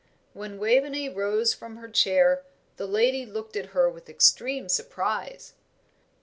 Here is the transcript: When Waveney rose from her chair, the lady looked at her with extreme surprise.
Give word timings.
When 0.33 0.57
Waveney 0.57 1.09
rose 1.09 1.53
from 1.53 1.75
her 1.77 1.87
chair, 1.87 2.43
the 2.77 2.87
lady 2.87 3.23
looked 3.23 3.55
at 3.55 3.67
her 3.67 3.87
with 3.87 4.09
extreme 4.09 4.67
surprise. 4.67 5.53